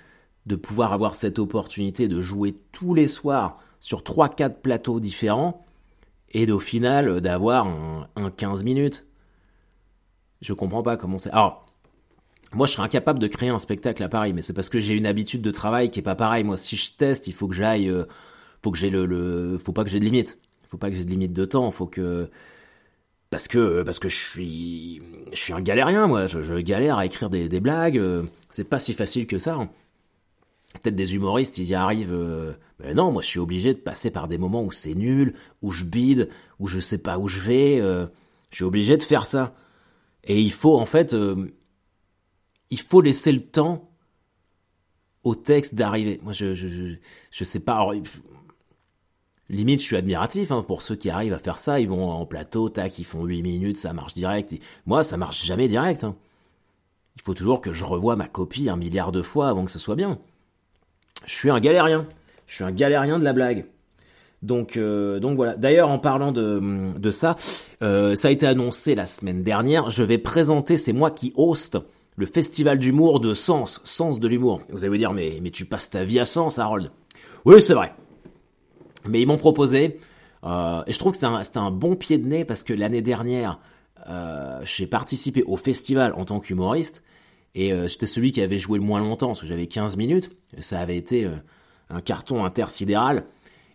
de 0.47 0.57
pouvoir 0.57 0.93
avoir 0.93 1.15
cette 1.15 1.39
opportunité 1.39 2.09
de 2.09 2.21
jouer 2.21 2.55
tous 2.73 2.95
les 2.95 3.09
soirs 3.09 3.59
sur 3.81 4.03
trois 4.03 4.29
quatre 4.29 4.61
plateaux 4.61 5.01
différents 5.01 5.65
et 6.33 6.51
au 6.51 6.59
final 6.59 7.21
d'avoir 7.21 7.67
un, 7.67 8.31
15 8.31 8.65
minutes. 8.65 9.07
Je 10.43 10.53
comprends 10.53 10.83
pas 10.83 10.97
comment 10.97 11.17
c'est. 11.17 11.31
Alors, 11.31 11.67
moi, 12.53 12.67
je 12.67 12.73
serais 12.73 12.83
incapable 12.83 13.19
de 13.19 13.27
créer 13.27 13.49
un 13.49 13.59
spectacle 13.59 14.03
à 14.03 14.09
Paris, 14.09 14.33
mais 14.33 14.43
c'est 14.43 14.53
parce 14.53 14.69
que 14.69 14.81
j'ai 14.81 14.95
une 14.95 15.07
habitude 15.07 15.43
de 15.43 15.51
travail 15.51 15.91
qui 15.91 16.01
est 16.01 16.03
pas 16.03 16.15
pareille. 16.15 16.45
Moi, 16.45 16.57
si 16.57 16.77
je 16.77 16.93
teste, 16.93 17.27
il 17.27 17.33
faut 17.33 17.49
que 17.49 17.55
j'aille, 17.55 17.89
euh, 17.89 18.05
faut 18.63 18.71
que 18.71 18.79
j'ai 18.79 18.91
le, 18.91 19.07
le, 19.07 19.59
faut 19.59 19.73
pas 19.73 19.85
que 19.85 19.91
j'ai 19.91 20.01
de 20.01 20.05
limite. 20.05 20.39
Faut 20.69 20.77
pas 20.77 20.91
que 20.91 20.97
j'ai 20.97 21.05
de 21.05 21.11
limite 21.11 21.33
de 21.33 21.45
temps. 21.45 21.71
Faut 21.71 21.87
que, 21.87 22.29
parce 23.31 23.49
que, 23.49 23.83
parce 23.83 23.99
que 23.99 24.09
je 24.09 24.17
suis, 24.17 25.03
je 25.33 25.39
suis 25.39 25.53
un 25.53 25.61
galérien, 25.61 26.07
moi. 26.07 26.27
Je, 26.27 26.61
galère 26.61 26.99
à 26.99 27.07
écrire 27.07 27.31
des, 27.31 27.49
des 27.49 27.61
blagues. 27.61 28.01
C'est 28.51 28.65
pas 28.65 28.79
si 28.79 28.93
facile 28.93 29.27
que 29.27 29.39
ça. 29.39 29.59
Peut-être 30.75 30.97
des 30.97 31.15
humoristes, 31.15 31.59
ils 31.59 31.65
y 31.65 31.75
arrivent. 31.75 32.13
Euh, 32.13 32.55
non, 32.95 33.13
moi 33.13 33.23
je 33.23 33.29
suis 33.29 33.39
obligé 33.39 33.73
de 33.75 33.79
passer 33.79 34.11
par 34.11 34.29
des 34.29 34.39
moments 34.39 34.63
où 34.63 34.73
c'est 34.73 34.95
nul, 34.95 35.35
où 35.63 35.71
je 35.71 35.85
bide, 35.85 36.29
où 36.59 36.67
je 36.67 36.81
sais 36.81 36.99
pas 36.99 37.19
où 37.19 37.29
je 37.29 37.41
vais. 37.41 37.81
Euh, 37.81 38.07
je 38.51 38.57
suis 38.57 38.65
obligé 38.65 38.97
de 38.97 39.03
faire 39.03 39.27
ça. 39.27 39.55
Et 40.25 40.41
il 40.41 40.53
faut 40.53 40.77
en 40.79 40.87
fait, 40.87 41.15
euh, 41.15 41.53
il 42.71 42.81
faut 42.81 43.01
laisser 43.01 43.33
le 43.33 43.41
temps 43.41 43.91
au 45.23 45.35
texte 45.35 45.75
d'arriver. 45.75 46.21
Moi, 46.23 46.33
je, 46.33 46.55
je, 46.55 46.97
je, 47.31 47.45
sais 47.45 47.61
pas. 47.61 47.87
Limite, 49.49 49.81
je 49.81 49.87
suis 49.87 49.97
admiratif 49.97 50.51
hein, 50.51 50.63
pour 50.63 50.83
ceux 50.83 50.97
qui 50.97 51.11
arrivent 51.11 51.33
à 51.33 51.39
faire 51.39 51.59
ça. 51.59 51.81
Ils 51.81 51.89
vont 51.89 52.11
en 52.11 52.27
plateau, 52.27 52.69
tac, 52.69 52.99
ils 52.99 53.05
font 53.05 53.25
8 53.25 53.43
minutes, 53.43 53.79
ça 53.79 53.93
marche 53.93 54.15
direct. 54.15 54.55
Moi, 54.87 55.03
ça 55.03 55.17
marche 55.17 55.45
jamais 55.45 55.69
direct. 55.69 56.05
Hein. 56.05 56.17
Il 57.17 57.23
faut 57.23 57.35
toujours 57.35 57.61
que 57.61 57.73
je 57.73 57.85
revoie 57.85 58.17
ma 58.17 58.29
copie 58.29 58.69
un 58.69 58.77
milliard 58.77 59.13
de 59.13 59.23
fois 59.23 59.49
avant 59.49 59.65
que 59.65 59.71
ce 59.71 59.79
soit 59.79 59.97
bien. 59.97 60.19
Je 61.27 61.35
suis 61.35 61.51
un 61.51 61.61
galérien. 61.61 62.07
Je 62.47 62.57
suis 62.57 62.65
un 62.65 62.73
galérien 62.73 63.19
de 63.19 63.25
la 63.25 63.33
blague. 63.33 63.67
Donc, 64.45 64.77
euh, 64.77 65.21
donc 65.21 65.37
voilà. 65.37 65.57
D'ailleurs, 65.57 65.89
en 65.89 65.99
parlant 65.99 66.31
de, 66.31 67.11
ça, 67.11 67.37
euh, 67.83 68.15
ça 68.15 68.29
a 68.29 68.31
été 68.31 68.47
annoncé 68.47 68.95
la 68.95 69.07
semaine 69.07 69.43
dernière. 69.43 69.91
Je 69.91 70.03
vais 70.03 70.19
présenter, 70.19 70.77
c'est 70.77 70.93
moi 70.93 71.11
qui 71.11 71.33
host 71.35 71.79
le 72.17 72.27
festival 72.27 72.79
d'humour 72.79 73.21
de 73.21 73.35
Sens, 73.35 73.81
Sens 73.85 74.21
de 74.21 74.29
l'humour. 74.29 74.61
Vous 74.69 74.85
allez 74.85 74.91
vous 74.91 74.99
dire, 74.99 75.13
mais, 75.13 75.41
tu 75.51 75.65
passes 75.65 75.91
ta 75.91 76.05
vie 76.05 76.21
à 76.21 76.27
Sens, 76.27 76.59
Harold. 76.59 76.91
Oui, 77.45 77.61
c'est 77.61 77.75
vrai. 77.75 77.95
Mais 79.07 79.21
ils 79.21 79.27
m'ont 79.27 79.39
proposé, 79.39 79.99
euh, 80.45 80.83
et 80.87 80.93
je 80.93 80.99
trouve 80.99 81.13
que 81.13 81.19
c'est 81.19 81.57
un, 81.57 81.71
bon 81.71 81.97
pied 81.97 82.19
de 82.19 82.27
nez 82.27 82.45
parce 82.45 82.63
que 82.63 82.73
l'année 82.73 83.03
dernière, 83.03 83.59
j'ai 84.65 84.87
participé 84.87 85.43
au 85.45 85.57
festival 85.57 86.13
en 86.15 86.27
tant 86.27 86.39
qu'humoriste, 86.39 87.03
et 87.55 87.73
euh, 87.73 87.89
j'étais 87.89 88.07
celui 88.07 88.33
qui 88.33 88.41
avait 88.41 88.59
joué 88.59 88.79
le 88.79 88.85
moins 88.85 89.01
longtemps, 89.01 89.29
parce 89.29 89.41
que 89.41 89.47
j'avais 89.47 89.67
15 89.67 89.97
minutes, 89.97 90.31
ça 90.61 90.81
avait 90.81 90.97
été 90.97 91.25
euh, 91.25 91.37
un 91.91 92.01
carton 92.01 92.45
intersidéral, 92.45 93.25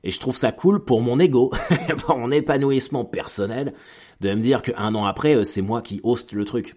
et 0.04 0.12
je 0.12 0.20
trouve 0.20 0.38
ça 0.38 0.52
cool 0.52 0.84
pour 0.84 1.02
mon 1.02 1.20
ego, 1.20 1.52
pour 2.06 2.18
mon 2.18 2.32
épanouissement 2.32 3.06
personnel, 3.06 3.74
de 4.22 4.34
me 4.34 4.42
dire 4.42 4.62
qu'un 4.62 4.96
an 4.96 5.06
après, 5.06 5.36
euh, 5.36 5.44
c'est 5.44 5.62
moi 5.62 5.82
qui 5.82 6.00
hoste 6.04 6.34
le 6.34 6.46
truc. 6.46 6.76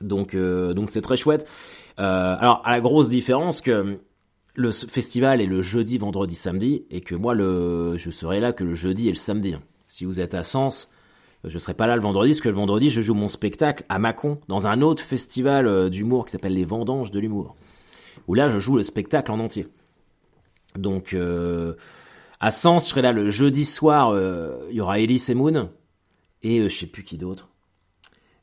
Donc 0.00 0.34
euh, 0.34 0.74
donc 0.74 0.90
c'est 0.90 1.00
très 1.00 1.16
chouette. 1.16 1.46
Alors 1.96 2.60
à 2.64 2.72
la 2.72 2.80
grosse 2.80 3.08
différence 3.08 3.60
que 3.60 4.00
le 4.56 4.70
festival 4.72 5.40
est 5.40 5.46
le 5.46 5.62
jeudi, 5.62 5.98
vendredi, 5.98 6.34
samedi, 6.34 6.84
et 6.90 7.00
que 7.00 7.14
moi 7.14 7.34
le 7.34 7.96
je 7.96 8.10
serai 8.10 8.40
là 8.40 8.52
que 8.52 8.64
le 8.64 8.74
jeudi 8.74 9.06
et 9.06 9.10
le 9.10 9.16
samedi. 9.16 9.54
Si 9.86 10.04
vous 10.04 10.18
êtes 10.18 10.34
à 10.34 10.42
Sens, 10.42 10.88
je 11.46 11.58
serai 11.58 11.74
pas 11.74 11.86
là 11.86 11.96
le 11.96 12.02
vendredi, 12.02 12.32
parce 12.32 12.40
que 12.40 12.48
le 12.48 12.54
vendredi 12.54 12.90
je 12.90 13.02
joue 13.02 13.14
mon 13.14 13.28
spectacle 13.28 13.84
à 13.88 13.98
Mâcon 13.98 14.38
dans 14.48 14.66
un 14.66 14.80
autre 14.80 15.02
festival 15.02 15.66
euh, 15.66 15.88
d'humour 15.88 16.24
qui 16.24 16.32
s'appelle 16.32 16.54
les 16.54 16.64
Vendanges 16.64 17.10
de 17.10 17.20
l'humour. 17.20 17.56
Où 18.28 18.34
là 18.34 18.48
je 18.50 18.58
joue 18.58 18.76
le 18.76 18.82
spectacle 18.82 19.30
en 19.30 19.38
entier. 19.40 19.68
Donc 20.76 21.12
euh, 21.12 21.74
à 22.40 22.50
Sens, 22.50 22.84
je 22.84 22.90
serai 22.90 23.02
là 23.02 23.12
le 23.12 23.30
jeudi 23.30 23.64
soir. 23.64 24.10
euh, 24.10 24.66
Il 24.70 24.76
y 24.76 24.80
aura 24.80 24.98
Elise 24.98 25.30
et 25.30 25.34
Moon 25.34 25.70
et 26.42 26.60
euh, 26.60 26.68
je 26.68 26.76
sais 26.76 26.86
plus 26.86 27.02
qui 27.02 27.18
d'autre. 27.18 27.48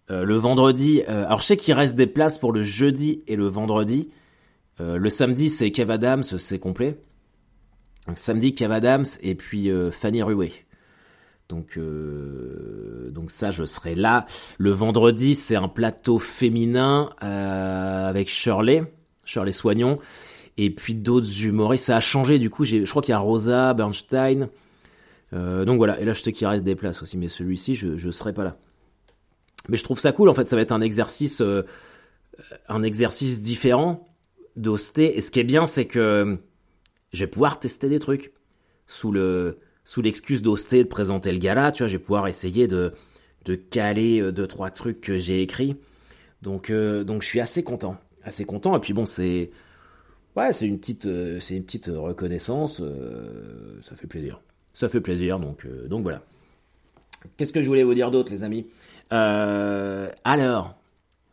Le 0.10 0.36
vendredi, 0.36 1.03
alors 1.03 1.39
je 1.39 1.46
sais 1.46 1.55
qu'il 1.55 1.74
reste 1.74 1.96
des 1.96 2.05
places 2.05 2.38
pour 2.38 2.51
le 2.51 2.63
jeudi 2.63 3.24
et 3.27 3.38
le 3.38 3.48
vendredi. 3.48 4.10
Le 4.77 5.10
samedi, 5.10 5.50
c'est 5.50 5.72
Kev 5.72 5.89
Adams, 5.89 6.24
c'est 6.24 6.60
complet. 6.60 7.00
Donc, 8.08 8.17
samedi, 8.17 8.53
Kev 8.53 8.74
Adams 8.74 9.05
et 9.22 9.36
puis 9.36 9.72
Fanny 9.91 10.22
Rué. 10.22 10.51
Donc, 11.51 11.77
euh, 11.77 13.12
donc 13.12 13.29
ça, 13.29 13.51
je 13.51 13.65
serai 13.65 13.93
là. 13.93 14.25
Le 14.58 14.72
vendredi, 14.72 15.36
c'est 15.36 15.58
un 15.58 15.67
plateau 15.67 16.17
féminin 16.17 17.10
euh, 17.24 18.08
avec 18.08 18.29
Shirley, 18.29 18.84
Shirley 19.25 19.51
Soignon, 19.51 20.00
et 20.58 20.70
puis 20.70 20.96
d'autres 20.96 21.43
humoristes. 21.43 21.86
Ça 21.86 21.98
a 21.98 22.00
changé, 22.00 22.39
du 22.39 22.50
coup, 22.50 22.63
je 22.63 22.89
crois 22.89 23.01
qu'il 23.01 23.12
y 23.12 23.15
a 23.15 23.20
Rosa, 23.20 23.74
Bernstein. 23.74 24.48
Euh, 25.34 25.65
donc 25.65 25.75
voilà, 25.75 26.00
et 26.00 26.05
là, 26.05 26.13
je 26.13 26.22
sais 26.22 26.31
qu'il 26.31 26.48
reste 26.48 26.63
des 26.63 26.75
places 26.75 27.01
aussi, 27.01 27.17
mais 27.17 27.27
celui-ci, 27.27 27.75
je, 27.75 27.98
je 27.98 28.12
serai 28.12 28.34
pas 28.34 28.46
là. 28.46 28.58
Mais 29.67 29.75
je 29.75 29.84
trouve 29.84 30.00
ça 30.00 30.13
cool, 30.13 30.29
en 30.29 30.34
fait, 30.34 30.48
ça 30.48 30.55
va 30.55 30.62
être 30.62 30.72
un 30.72 30.81
exercice, 30.81 31.43
un 32.70 32.84
exercice 32.84 33.41
différent 33.41 34.08
d'hoster. 34.55 35.17
Et 35.17 35.22
ce 35.22 35.31
qui 35.31 35.41
est 35.41 35.43
bien, 35.43 35.65
c'est 35.65 35.86
que 35.86 36.39
je 37.12 37.20
vais 37.20 37.27
pouvoir 37.27 37.60
tester 37.60 37.89
des 37.89 38.00
trucs 38.00 38.31
sous 38.88 39.12
le 39.12 39.60
sous 39.84 40.02
l'excuse 40.02 40.42
d'hoster, 40.42 40.84
de 40.84 40.90
présenter 40.90 41.32
le 41.32 41.38
gala. 41.38 41.72
Tu 41.72 41.84
vois, 41.84 41.88
je 41.88 41.98
vais 41.98 42.04
pouvoir 42.04 42.28
essayer 42.28 42.68
de 42.68 42.94
de 43.46 43.56
caler 43.56 44.22
euh, 44.22 44.32
deux 44.32 44.48
trois 44.48 44.70
trucs 44.70 45.02
que 45.02 45.18
j'ai 45.18 45.42
écrits. 45.42 45.76
Donc 46.42 46.70
euh, 46.70 47.04
donc 47.04 47.22
je 47.22 47.28
suis 47.28 47.40
assez 47.40 47.64
content, 47.64 47.98
assez 48.24 48.46
content. 48.46 48.76
Et 48.76 48.80
puis 48.80 48.94
bon, 48.94 49.06
c'est 49.06 49.52
ouais, 50.36 50.54
c'est 50.54 50.68
une 50.68 50.80
petite 50.80 51.06
euh, 51.06 51.40
c'est 51.40 51.56
une 51.56 51.64
petite 51.64 51.88
reconnaissance. 51.88 52.82
ça 53.82 53.96
fait 53.96 54.08
plaisir, 54.08 54.42
ça 54.74 54.90
fait 54.90 55.02
plaisir. 55.02 55.40
Donc 55.40 55.68
donc 55.88 56.04
voilà. 56.04 56.22
Qu'est-ce 57.38 57.54
que 57.54 57.62
je 57.62 57.68
voulais 57.68 57.84
vous 57.84 57.94
dire 57.94 58.10
d'autre, 58.10 58.32
les 58.32 58.44
amis? 58.44 58.66
Alors, 59.12 60.74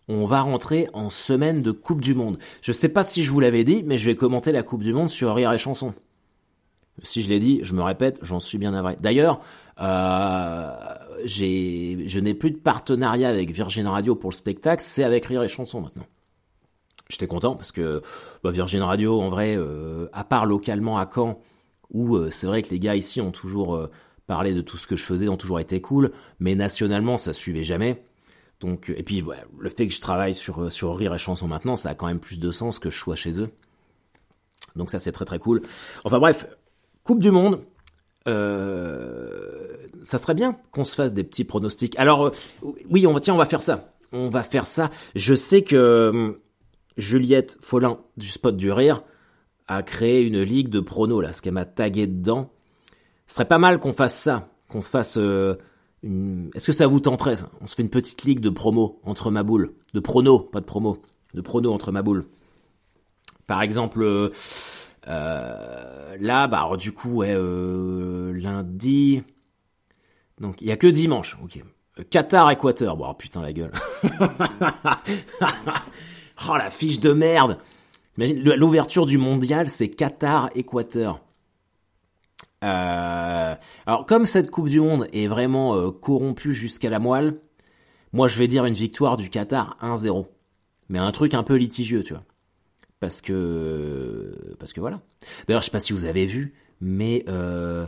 on 0.08 0.24
va 0.26 0.40
rentrer 0.40 0.88
en 0.92 1.10
semaine 1.10 1.62
de 1.62 1.70
Coupe 1.70 2.00
du 2.00 2.14
Monde. 2.14 2.38
Je 2.60 2.72
sais 2.72 2.88
pas 2.88 3.04
si 3.04 3.22
je 3.22 3.30
vous 3.30 3.40
l'avais 3.40 3.64
dit, 3.64 3.82
mais 3.86 3.98
je 3.98 4.06
vais 4.06 4.16
commenter 4.16 4.52
la 4.52 4.62
Coupe 4.62 4.82
du 4.82 4.92
Monde 4.92 5.10
sur 5.10 5.34
Rire 5.34 5.52
et 5.52 5.58
Chanson. 5.58 5.94
Si 7.02 7.22
je 7.22 7.28
l'ai 7.28 7.38
dit, 7.38 7.60
je 7.62 7.74
me 7.74 7.82
répète, 7.82 8.18
j'en 8.22 8.40
suis 8.40 8.58
bien 8.58 8.72
navré. 8.72 8.96
D'ailleurs, 9.00 9.40
euh, 9.80 10.70
je 11.24 12.18
n'ai 12.18 12.34
plus 12.34 12.50
de 12.50 12.56
partenariat 12.56 13.28
avec 13.28 13.50
Virgin 13.50 13.86
Radio 13.86 14.14
pour 14.14 14.30
le 14.30 14.34
spectacle, 14.34 14.82
c'est 14.84 15.04
avec 15.04 15.26
Rire 15.26 15.42
et 15.42 15.48
Chanson 15.48 15.80
maintenant. 15.80 16.06
J'étais 17.08 17.26
content 17.26 17.54
parce 17.54 17.72
que 17.72 18.02
bah, 18.42 18.50
Virgin 18.50 18.82
Radio, 18.82 19.20
en 19.20 19.30
vrai, 19.30 19.56
euh, 19.56 20.08
à 20.12 20.24
part 20.24 20.44
localement 20.44 20.98
à 20.98 21.08
Caen, 21.12 21.40
où 21.90 22.16
euh, 22.16 22.30
c'est 22.30 22.46
vrai 22.46 22.62
que 22.62 22.70
les 22.70 22.78
gars 22.78 22.96
ici 22.96 23.20
ont 23.20 23.30
toujours 23.30 23.74
euh, 23.74 23.90
parlé 24.26 24.54
de 24.54 24.60
tout 24.60 24.76
ce 24.76 24.86
que 24.86 24.96
je 24.96 25.02
faisais, 25.02 25.28
ont 25.28 25.36
toujours 25.36 25.60
été 25.60 25.80
cool, 25.80 26.12
mais 26.38 26.54
nationalement, 26.54 27.16
ça 27.16 27.32
suivait 27.32 27.64
jamais. 27.64 28.02
Donc, 28.60 28.92
et 28.94 29.02
puis 29.02 29.22
ouais, 29.22 29.36
le 29.58 29.68
fait 29.70 29.86
que 29.86 29.94
je 29.94 30.00
travaille 30.00 30.34
sur, 30.34 30.64
euh, 30.64 30.70
sur 30.70 30.94
Rire 30.96 31.14
et 31.14 31.18
Chanson 31.18 31.46
maintenant, 31.46 31.76
ça 31.76 31.90
a 31.90 31.94
quand 31.94 32.06
même 32.06 32.20
plus 32.20 32.40
de 32.40 32.50
sens 32.50 32.78
que 32.78 32.90
je 32.90 32.98
sois 32.98 33.16
chez 33.16 33.40
eux. 33.40 33.50
Donc 34.76 34.90
ça, 34.90 34.98
c'est 34.98 35.12
très 35.12 35.24
très 35.24 35.38
cool. 35.38 35.62
Enfin 36.04 36.18
bref, 36.18 36.46
Coupe 37.08 37.22
du 37.22 37.30
Monde. 37.30 37.60
Euh, 38.28 39.78
ça 40.04 40.18
serait 40.18 40.34
bien 40.34 40.58
qu'on 40.72 40.84
se 40.84 40.94
fasse 40.94 41.14
des 41.14 41.24
petits 41.24 41.44
pronostics. 41.44 41.98
Alors 41.98 42.26
euh, 42.26 42.30
oui, 42.90 43.06
on 43.06 43.18
tiens, 43.18 43.32
on 43.32 43.38
va 43.38 43.46
faire 43.46 43.62
ça. 43.62 43.94
On 44.12 44.28
va 44.28 44.42
faire 44.42 44.66
ça. 44.66 44.90
Je 45.14 45.34
sais 45.34 45.62
que 45.62 46.10
hum, 46.12 46.36
Juliette 46.98 47.56
Follin 47.62 47.96
du 48.18 48.28
Spot 48.28 48.54
du 48.54 48.70
Rire 48.70 49.04
a 49.68 49.82
créé 49.82 50.20
une 50.20 50.42
ligue 50.42 50.68
de 50.68 50.80
pronos 50.80 51.22
là, 51.22 51.32
ce 51.32 51.40
qu'elle 51.40 51.54
m'a 51.54 51.64
tagué 51.64 52.06
dedans. 52.06 52.50
Ce 53.26 53.36
serait 53.36 53.48
pas 53.48 53.56
mal 53.58 53.78
qu'on 53.80 53.94
fasse 53.94 54.18
ça, 54.18 54.50
qu'on 54.68 54.82
fasse. 54.82 55.16
euh, 55.16 55.54
une- 56.02 56.50
Est-ce 56.54 56.66
que 56.66 56.72
ça 56.74 56.86
vous 56.88 57.00
tenterait 57.00 57.36
ça? 57.36 57.48
On 57.62 57.66
se 57.66 57.74
fait 57.74 57.82
une 57.82 57.88
petite 57.88 58.24
ligue 58.24 58.40
de 58.40 58.50
promo 58.50 59.00
entre 59.02 59.30
ma 59.30 59.42
boule, 59.44 59.72
de 59.94 60.00
pronos, 60.00 60.50
pas 60.52 60.60
de 60.60 60.66
promo, 60.66 60.98
de 61.32 61.40
pronos 61.40 61.72
entre 61.72 61.90
ma 61.90 62.02
boule. 62.02 62.26
Par 63.46 63.62
exemple, 63.62 64.02
là, 65.08 66.46
bah 66.48 66.68
du 66.78 66.92
coup, 66.92 67.18
ouais, 67.18 67.34
euh, 67.34 68.32
lundi. 68.34 69.22
Donc 70.40 70.60
il 70.60 70.68
y 70.68 70.72
a 70.72 70.76
que 70.76 70.86
dimanche, 70.86 71.36
ok. 71.42 71.62
Euh, 71.98 72.04
Qatar 72.10 72.50
Équateur, 72.50 72.96
bon 72.96 73.06
oh, 73.10 73.14
putain 73.14 73.42
la 73.42 73.52
gueule. 73.52 73.72
oh 76.48 76.56
la 76.56 76.70
fiche 76.70 77.00
de 77.00 77.12
merde. 77.12 77.58
Imagine 78.16 78.42
l'ouverture 78.54 79.06
du 79.06 79.18
mondial, 79.18 79.68
c'est 79.68 79.90
Qatar 79.90 80.50
Équateur. 80.54 81.20
Euh, 82.64 83.54
alors 83.86 84.06
comme 84.06 84.26
cette 84.26 84.50
Coupe 84.50 84.68
du 84.68 84.80
Monde 84.80 85.06
est 85.12 85.28
vraiment 85.28 85.76
euh, 85.76 85.92
corrompue 85.92 86.54
jusqu'à 86.54 86.90
la 86.90 86.98
moelle, 86.98 87.40
moi 88.12 88.26
je 88.26 88.36
vais 88.36 88.48
dire 88.48 88.64
une 88.64 88.74
victoire 88.74 89.16
du 89.16 89.30
Qatar 89.30 89.76
1-0. 89.80 90.26
Mais 90.88 90.98
un 90.98 91.12
truc 91.12 91.34
un 91.34 91.42
peu 91.42 91.54
litigieux, 91.54 92.02
tu 92.02 92.14
vois. 92.14 92.24
Parce 93.00 93.20
que 93.20 94.34
parce 94.58 94.72
que 94.72 94.80
voilà. 94.80 95.00
D'ailleurs, 95.46 95.62
je 95.62 95.66
sais 95.66 95.70
pas 95.72 95.80
si 95.80 95.92
vous 95.92 96.04
avez 96.04 96.26
vu, 96.26 96.54
mais 96.80 97.24
euh, 97.28 97.86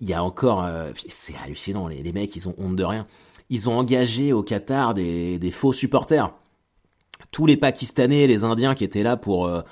il 0.00 0.08
y 0.08 0.14
a 0.14 0.22
encore, 0.22 0.64
euh, 0.64 0.90
c'est 1.08 1.34
hallucinant, 1.44 1.86
les, 1.86 2.02
les 2.02 2.12
mecs, 2.12 2.34
ils 2.34 2.48
ont 2.48 2.54
honte 2.58 2.76
de 2.76 2.84
rien. 2.84 3.06
Ils 3.50 3.68
ont 3.68 3.78
engagé 3.78 4.32
au 4.32 4.42
Qatar 4.42 4.94
des, 4.94 5.38
des 5.38 5.50
faux 5.52 5.72
supporters. 5.72 6.32
Tous 7.30 7.46
les 7.46 7.56
Pakistanais, 7.56 8.26
les 8.26 8.42
Indiens 8.44 8.74
qui 8.74 8.84
étaient 8.84 9.04
là 9.04 9.16
pour 9.16 9.46
euh, 9.46 9.62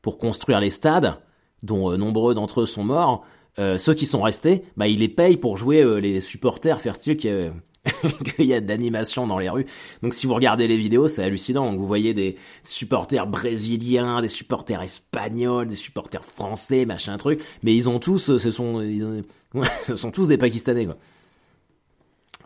pour 0.00 0.18
construire 0.18 0.60
les 0.60 0.70
stades, 0.70 1.18
dont 1.62 1.96
nombreux 1.96 2.34
d'entre 2.34 2.60
eux 2.62 2.66
sont 2.66 2.84
morts, 2.84 3.24
ceux 3.56 3.94
qui 3.94 4.04
sont 4.04 4.20
restés, 4.20 4.64
bah 4.76 4.86
ils 4.88 4.98
les 4.98 5.08
payent 5.08 5.36
pour 5.38 5.56
jouer 5.56 6.00
les 6.00 6.20
supporters, 6.20 6.80
faire 6.80 6.96
style 6.96 7.16
a- 7.26 7.52
qu'il 8.36 8.46
y 8.46 8.54
a 8.54 8.60
d'animation 8.60 9.26
dans 9.26 9.38
les 9.38 9.48
rues. 9.50 9.66
Donc 10.02 10.14
si 10.14 10.26
vous 10.26 10.34
regardez 10.34 10.66
les 10.66 10.76
vidéos, 10.76 11.08
c'est 11.08 11.22
hallucinant. 11.22 11.70
Donc, 11.70 11.78
vous 11.78 11.86
voyez 11.86 12.14
des 12.14 12.36
supporters 12.62 13.26
brésiliens, 13.26 14.22
des 14.22 14.28
supporters 14.28 14.82
espagnols, 14.82 15.68
des 15.68 15.74
supporters 15.74 16.24
français, 16.24 16.86
machin 16.86 17.16
truc. 17.18 17.42
Mais 17.62 17.74
ils 17.74 17.88
ont 17.88 17.98
tous, 17.98 18.30
euh, 18.30 18.38
ce 18.38 18.50
sont, 18.50 18.82
ce 19.84 19.96
sont 19.96 20.10
tous 20.10 20.28
des 20.28 20.38
Pakistanais 20.38 20.86
quoi. 20.86 20.96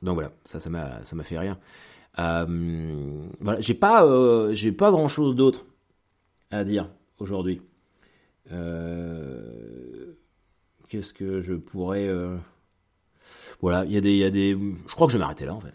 Donc 0.02 0.14
voilà, 0.14 0.30
ça, 0.44 0.60
ça 0.60 0.70
m'a, 0.70 1.04
ça 1.04 1.16
m'a 1.16 1.24
fait 1.24 1.38
rire. 1.38 1.56
Euh, 2.18 3.26
voilà, 3.40 3.60
j'ai 3.60 3.74
pas, 3.74 4.04
euh, 4.04 4.52
j'ai 4.54 4.72
pas 4.72 4.90
grand 4.90 5.08
chose 5.08 5.34
d'autre 5.34 5.66
à 6.50 6.64
dire 6.64 6.88
aujourd'hui. 7.18 7.62
Qu'est-ce 10.88 11.12
que 11.12 11.42
je 11.42 11.52
pourrais, 11.54 12.08
voilà, 13.60 13.84
il 13.84 13.92
y 13.92 13.96
a 13.96 14.00
des, 14.00 14.12
il 14.12 14.18
y 14.18 14.24
a 14.24 14.30
des, 14.30 14.50
je 14.86 14.94
crois 14.94 15.06
que 15.06 15.12
je 15.12 15.18
vais 15.18 15.22
m'arrêter 15.22 15.46
là 15.46 15.54
en 15.54 15.60
fait. 15.60 15.74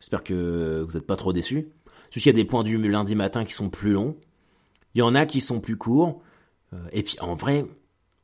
J'espère 0.00 0.24
que 0.24 0.84
vous 0.86 0.94
n'êtes 0.94 1.06
pas 1.06 1.16
trop 1.16 1.32
déçus. 1.32 1.68
Parce 1.84 2.22
qu'il 2.22 2.26
y 2.26 2.28
a 2.28 2.32
des 2.32 2.44
points 2.44 2.64
du 2.64 2.76
lundi 2.88 3.14
matin 3.14 3.44
qui 3.44 3.52
sont 3.52 3.70
plus 3.70 3.92
longs. 3.92 4.16
Il 4.94 4.98
y 4.98 5.02
en 5.02 5.14
a 5.14 5.26
qui 5.26 5.40
sont 5.40 5.60
plus 5.60 5.76
courts. 5.76 6.22
Euh, 6.72 6.78
et 6.92 7.02
puis 7.02 7.16
en 7.20 7.34
vrai, 7.34 7.66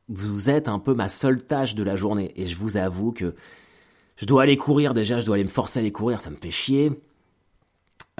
vous 0.09 0.51
êtes 0.51 0.69
un 0.69 0.79
peu 0.79 0.95
ma 0.95 1.09
seule 1.09 1.43
tâche 1.43 1.75
de 1.75 1.83
la 1.83 1.97
journée. 1.97 2.33
Et 2.37 2.47
je 2.47 2.57
vous 2.57 2.77
avoue 2.77 3.12
que 3.12 3.35
je 4.17 4.27
dois 4.27 4.43
aller 4.43 4.57
courir 4.57 4.95
déjà, 4.95 5.19
je 5.19 5.27
dois 5.27 5.37
aller 5.37 5.45
me 5.45 5.49
forcer 5.49 5.79
à 5.79 5.81
aller 5.81 5.93
courir, 5.93 6.21
ça 6.21 6.31
me 6.31 6.37
fait 6.37 6.51
chier. 6.51 6.93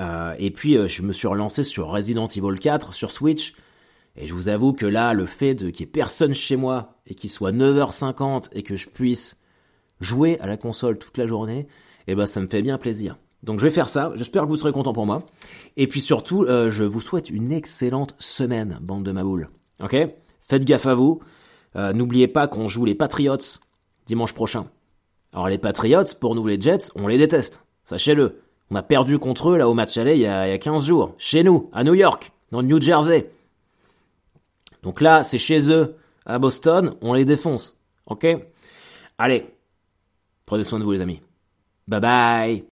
Euh, 0.01 0.35
et 0.39 0.51
puis 0.51 0.77
euh, 0.77 0.89
je 0.89 1.03
me 1.03 1.13
suis 1.13 1.29
relancé 1.29 1.63
sur 1.63 1.89
Resident 1.89 2.27
Evil 2.29 2.59
4 2.59 2.95
sur 2.95 3.11
Switch. 3.11 3.55
Et 4.17 4.27
je 4.27 4.35
vous 4.35 4.49
avoue 4.49 4.73
que 4.73 4.87
là, 4.87 5.15
le 5.15 5.27
fait 5.27 5.55
de 5.55 5.71
qu'il 5.71 5.87
n'y 5.87 5.91
ait 5.91 5.93
personne 5.93 6.35
chez 6.35 6.57
moi 6.57 6.99
et 7.07 7.15
qu'il 7.15 7.31
soit 7.31 7.53
9h50 7.53 8.49
et 8.53 8.63
que 8.63 8.77
je 8.77 8.89
puisse 8.89 9.37
jouer 10.03 10.39
à 10.41 10.47
la 10.47 10.57
console 10.57 10.99
toute 10.99 11.17
la 11.17 11.27
journée, 11.27 11.67
eh 12.07 12.15
ben 12.15 12.27
ça 12.27 12.41
me 12.41 12.47
fait 12.47 12.63
bien 12.63 12.79
plaisir. 12.79 13.17
Donc 13.43 13.59
je 13.59 13.65
vais 13.67 13.73
faire 13.73 13.89
ça, 13.89 14.13
j'espère 14.15 14.43
que 14.43 14.49
vous 14.49 14.57
serez 14.57 14.73
content 14.73 14.93
pour 14.93 15.07
moi. 15.07 15.25
Et 15.77 15.87
puis 15.87 16.01
surtout, 16.01 16.45
euh, 16.45 16.71
je 16.71 16.85
vous 16.85 17.01
souhaite 17.01 17.31
une 17.31 17.53
excellente 17.53 18.15
semaine, 18.19 18.79
bande 18.81 19.05
de 19.05 19.13
maboules. 19.13 19.49
Ok? 19.83 19.97
Faites 20.43 20.65
gaffe 20.65 20.87
à 20.87 20.95
vous. 20.95 21.21
N'oubliez 21.75 22.29
pas 22.29 22.49
qu'on 22.49 22.69
joue 22.69 22.85
les 22.85 22.95
Patriots 22.95 23.39
dimanche 24.07 24.35
prochain. 24.35 24.67
Alors 25.33 25.49
les 25.49 25.59
Patriots, 25.59 26.15
pour 26.21 26.35
nous 26.35 26.47
les 26.47 26.61
Jets, 26.61 26.91
on 26.95 27.07
les 27.07 27.19
déteste. 27.19 27.65
Sachez-le. 27.85 28.41
On 28.71 28.77
a 28.77 28.83
perdu 28.83 29.19
contre 29.19 29.51
eux 29.51 29.57
là 29.57 29.69
au 29.69 29.75
match 29.75 29.97
aller 29.97 30.15
il 30.15 30.23
y, 30.23 30.27
a, 30.27 30.47
il 30.47 30.51
y 30.51 30.55
a 30.55 30.59
15 30.59 30.87
jours. 30.87 31.15
Chez 31.19 31.43
nous, 31.43 31.69
à 31.73 31.85
New 31.85 31.95
York, 31.95 32.33
dans 32.51 32.61
le 32.61 32.67
New 32.67 32.81
Jersey. 32.81 33.31
Donc 34.83 35.01
là, 35.01 35.23
c'est 35.23 35.39
chez 35.39 35.69
eux, 35.71 35.97
à 36.27 36.39
Boston, 36.39 36.95
on 37.01 37.13
les 37.13 37.25
défonce. 37.25 37.79
Ok? 38.07 38.27
Allez, 39.19 39.47
prenez 40.47 40.65
soin 40.65 40.79
de 40.79 40.85
vous 40.85 40.93
les 40.93 41.01
amis. 41.01 41.21
Bye 41.89 42.01
bye 42.01 42.72